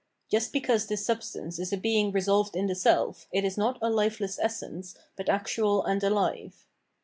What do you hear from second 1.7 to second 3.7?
a being resolved in the self, it is